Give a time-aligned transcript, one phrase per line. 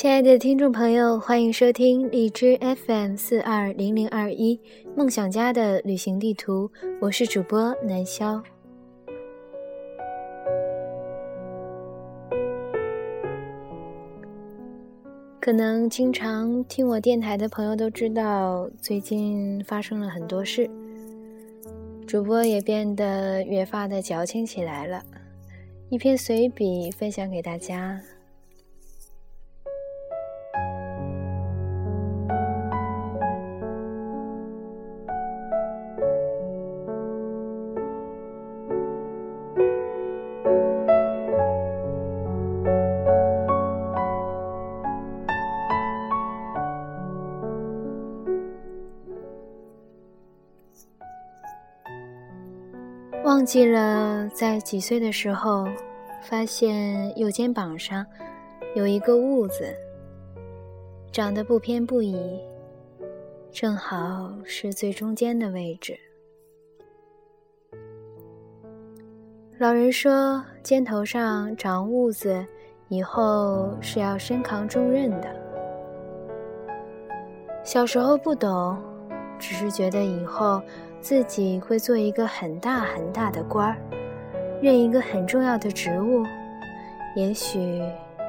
[0.00, 4.58] 亲爱的听众朋友，欢迎收听荔枝 FM 四二零零二一
[4.96, 6.70] 梦想家的旅行地图，
[7.02, 8.42] 我是主播南潇。
[15.38, 20.66] 可能经常听我电台的朋友都知道，最近发生了很多事，
[22.06, 25.02] 主播也变得越发的矫情起来了。
[25.90, 28.00] 一篇随笔分享给大家。
[53.30, 55.64] 忘记了在几岁的时候，
[56.20, 58.04] 发现右肩膀上
[58.74, 59.72] 有一个痦子，
[61.12, 62.40] 长得不偏不倚，
[63.52, 65.96] 正好是最中间的位置。
[69.58, 72.44] 老人说，肩头上长痦子，
[72.88, 75.32] 以后是要身扛重任的。
[77.62, 78.76] 小时候不懂，
[79.38, 80.60] 只是觉得以后。
[81.00, 83.76] 自己会做一个很大很大的官儿，
[84.60, 86.24] 任一个很重要的职务，
[87.16, 87.80] 也许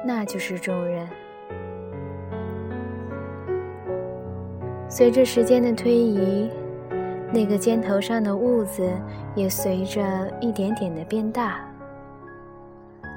[0.04, 1.06] 那就是重任。
[4.88, 6.50] 随着时间的推移，
[7.30, 8.90] 那个肩头上的痦子
[9.34, 10.02] 也随着
[10.40, 11.60] 一点点的变大。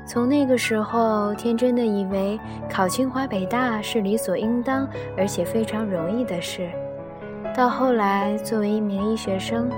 [0.05, 2.39] 从那个时候，天真的以为
[2.69, 6.69] 考清华北大是理所应当，而且非常容易的事。
[7.55, 9.69] 到后来，作为一名医学生，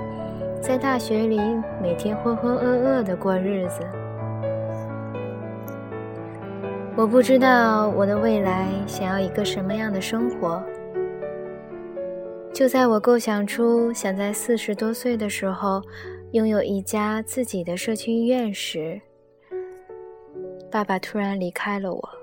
[0.60, 1.38] 在大学里
[1.80, 3.86] 每天浑浑噩噩的过日子。
[6.96, 10.60] 我不知道我的未来想要一个什么样的生活。
[12.52, 15.80] 就在我构想出想在四十多岁的时候
[16.32, 19.00] 拥有一家自己的社区医院时，
[20.68, 22.17] 爸爸突然离开了我。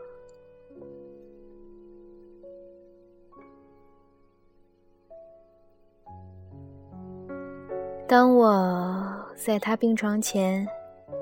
[8.07, 9.03] 当我
[9.35, 10.65] 在他病床前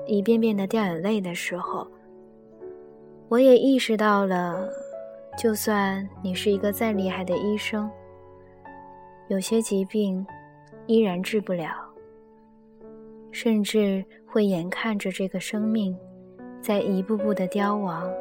[0.06, 1.86] 一遍遍的掉眼泪的时候，
[3.28, 4.68] 我也意识到了，
[5.38, 7.90] 就算你是一个再厉害的医生，
[9.28, 10.24] 有些疾病
[10.86, 11.74] 依然治不了，
[13.30, 15.96] 甚至会眼看着这个生命
[16.60, 18.12] 在一步步的凋亡，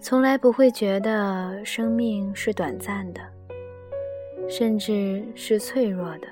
[0.00, 3.20] 从来不会觉得生命是短暂的。
[4.50, 6.26] 甚至是脆弱的，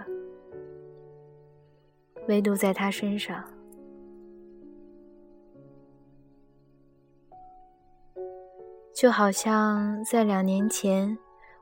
[2.26, 3.44] 唯独在他身上，
[8.92, 11.16] 就好像在两年前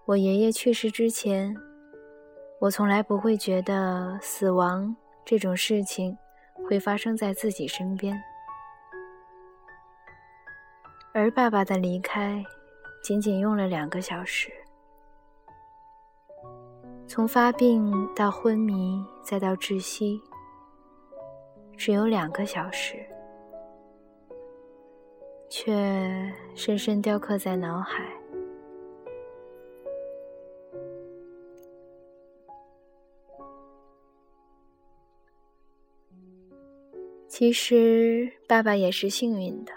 [0.06, 1.54] 我爷爷去世之前，
[2.58, 4.96] 我从来不会觉得死亡
[5.26, 6.16] 这种事情
[6.66, 8.18] 会发生在自己身边，
[11.12, 12.42] 而爸爸的离开，
[13.04, 14.50] 仅仅用了两个小时。
[17.08, 20.20] 从发病到昏迷，再到窒息，
[21.76, 22.96] 只有两个小时，
[25.48, 28.04] 却深深雕刻在脑海。
[37.28, 39.72] 其实，爸爸也是幸运的，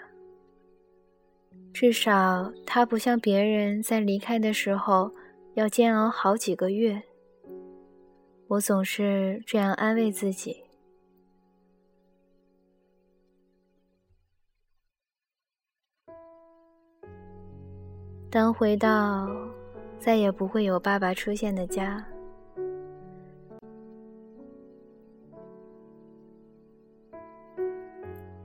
[1.72, 5.10] 至少他不像别人在离开的时候
[5.54, 7.02] 要煎熬好几个月。
[8.50, 10.64] 我总是这样安慰自己。
[18.28, 19.28] 当回到
[20.00, 22.04] 再也不会有爸爸出现的家，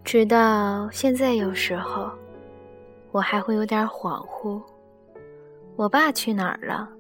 [0.04, 2.12] 直到现在，有时候
[3.12, 4.62] 我还会有点恍惚：
[5.76, 6.92] 我爸去哪儿了？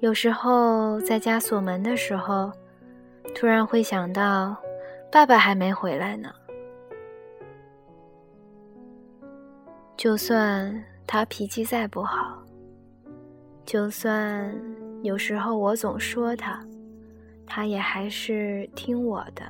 [0.00, 2.50] 有时候在家锁门的时候，
[3.34, 4.56] 突然会想到，
[5.12, 6.32] 爸爸还没回来呢。
[9.98, 12.42] 就算他脾气再不好，
[13.66, 14.50] 就算
[15.02, 16.64] 有时候我总说他，
[17.46, 19.44] 他也还是听我的。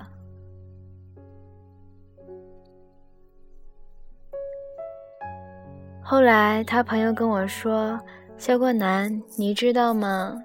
[6.02, 7.96] 后来他朋友跟我说。
[8.40, 10.42] 肖冠南，你知道吗？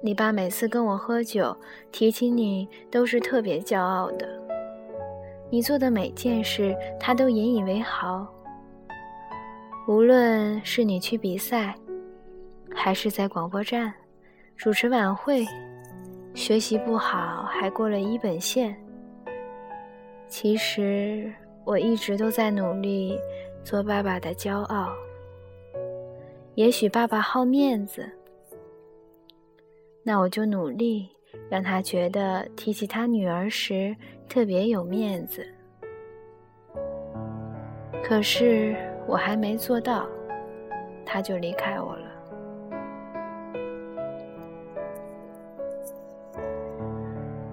[0.00, 1.54] 你爸每次跟我喝酒，
[1.90, 4.28] 提起你都是特别骄傲的。
[5.50, 8.24] 你做的每件事，他都引以为豪。
[9.88, 11.74] 无论是你去比赛，
[12.72, 13.92] 还是在广播站
[14.56, 15.44] 主持晚会，
[16.34, 18.76] 学习不好还过了一本线。
[20.28, 21.32] 其实
[21.64, 23.18] 我一直都在努力
[23.64, 24.88] 做爸爸的骄傲。
[26.54, 28.08] 也许爸爸好面子，
[30.04, 31.08] 那我就努力
[31.50, 33.94] 让他觉得提起他女儿时
[34.28, 35.44] 特别有面子。
[38.04, 40.06] 可是我还没做到，
[41.04, 42.04] 他就离开我了。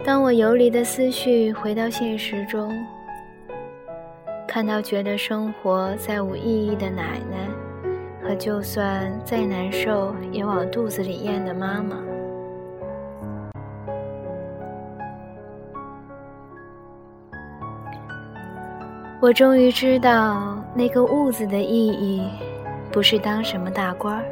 [0.04, 2.72] 当我游离的思绪回到现实中，
[4.48, 7.48] 看到觉得生活再无意义的奶奶，
[8.24, 11.98] 和就算再难受也往肚子里咽的妈妈，
[19.20, 22.28] 我终于知道那个“物”字的意义，
[22.92, 24.24] 不是当什么大官儿，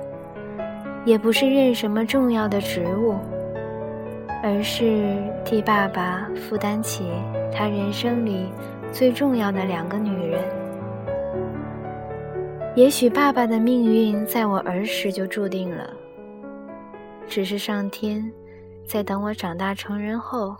[1.06, 3.16] 也不是任什么重要的职务。
[4.42, 7.12] 而是替爸爸负担起
[7.52, 8.54] 他人生里
[8.90, 10.59] 最重要的两个女人。
[12.76, 15.94] 也许爸爸的命运在我儿时就注定了，
[17.28, 18.32] 只是上天
[18.88, 20.56] 在等我长大成人后，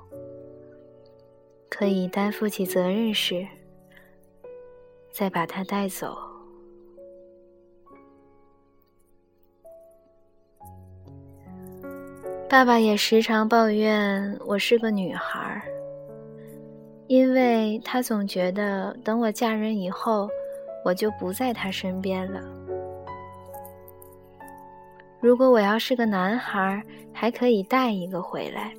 [1.70, 3.48] 可以担负起责任时，
[5.12, 6.18] 再把他带走。
[12.50, 15.62] 爸爸也时常抱怨我是个女孩儿，
[17.08, 20.28] 因为他总觉得等我嫁人以后，
[20.84, 22.42] 我就不在他身边了。
[25.20, 26.82] 如果我要是个男孩，
[27.14, 28.74] 还可以带一个回来。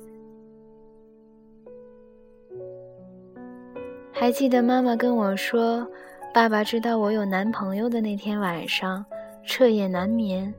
[4.11, 5.87] 还记得妈妈跟我说，
[6.33, 9.05] 爸爸知道我有男朋友的那天晚上，
[9.43, 10.53] 彻夜难眠。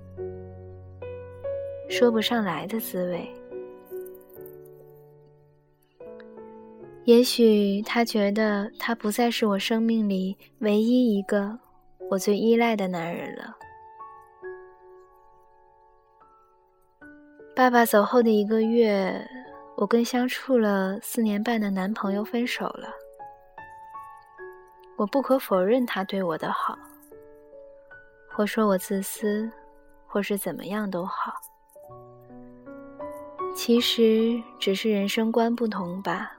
[1.88, 3.28] 说不上来的滋味。
[7.04, 11.58] 也许他觉得他不再是我生命里唯一一个
[12.08, 13.56] 我最依赖的男人了。
[17.56, 19.28] 爸爸走后的一个月，
[19.76, 22.88] 我跟相处了四年半的男朋友分手了。
[24.96, 26.78] 我不可否认他对我的好，
[28.30, 29.50] 或说我自私，
[30.06, 31.32] 或是怎么样都好。
[33.56, 36.38] 其实只是人生观不同吧。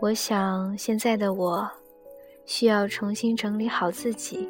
[0.00, 1.70] 我想现在的我，
[2.46, 4.48] 需要重新整理好自己，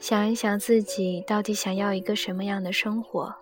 [0.00, 3.32] 想一想自己到底想要一个什么样的生活，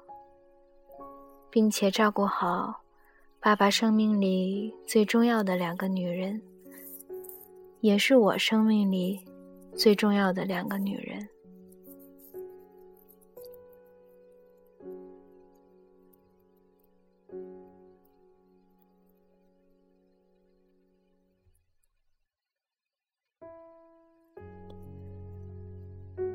[1.49, 2.83] 并且照顾好
[3.41, 6.43] 爸爸生命里最重要的两个女人，
[7.81, 9.19] 也是我生命里
[9.75, 11.27] 最重要的两个女人。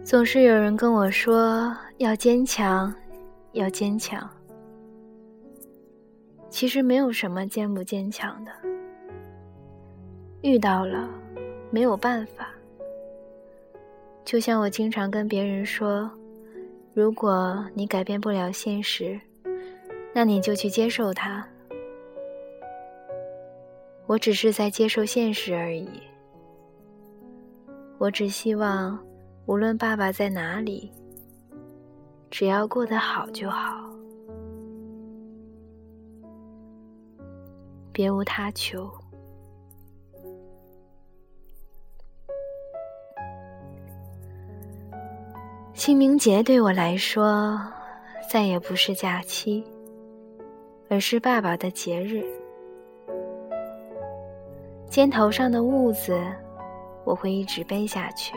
[0.03, 2.93] 总是有人跟我说要坚强，
[3.53, 4.29] 要坚强。
[6.50, 8.51] 其实没有什么坚不坚强的，
[10.41, 11.08] 遇到了
[11.70, 12.50] 没有办法。
[14.25, 16.12] 就像我经常跟别人说，
[16.93, 19.20] 如果你改变不了现实，
[20.13, 21.48] 那你就去接受它。
[24.08, 25.88] 我只是在接受现实而已。
[27.98, 29.00] 我只希望。
[29.51, 30.89] 无论爸爸在哪里，
[32.29, 33.84] 只要过得好就好，
[37.91, 38.89] 别无他求。
[45.74, 47.60] 清明节对我来说，
[48.31, 49.62] 再也不是假期，
[50.89, 52.24] 而是爸爸的节日。
[54.89, 56.17] 肩头上的物子，
[57.03, 58.34] 我会一直背下去。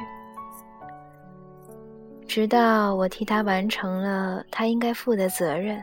[2.26, 5.82] 直到我替他完成了他应该负的责任。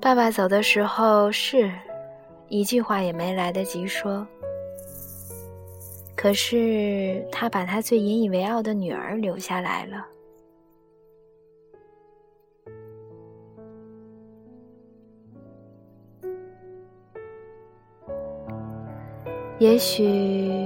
[0.00, 1.70] 爸爸走的时候是
[2.48, 4.26] 一句话也没来得及说，
[6.16, 10.06] 可是他把他最引以为傲的女儿留下来了。
[19.58, 20.61] 也许。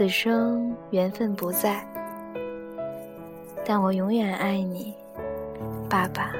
[0.00, 1.86] 此生缘分不在，
[3.66, 4.94] 但我永远爱你，
[5.90, 6.32] 爸爸。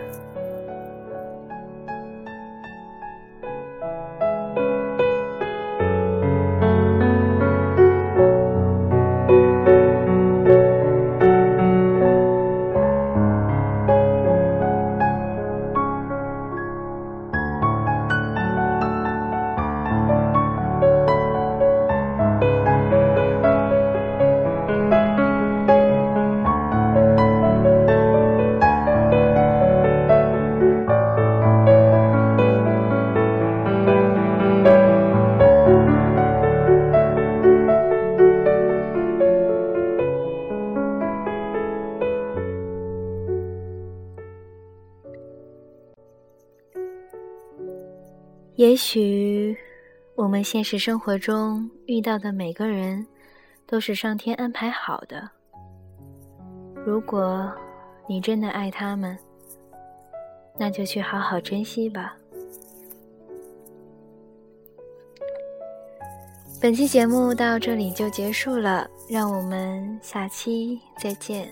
[48.61, 49.57] 也许
[50.15, 53.07] 我们现实生活中遇到的每个人
[53.67, 55.27] 都是上天安排好的。
[56.85, 57.51] 如果
[58.07, 59.17] 你真的爱他们，
[60.59, 62.15] 那就去好好珍惜吧。
[66.61, 71.51] 本期节目到这里就结束了，让我们下期再见。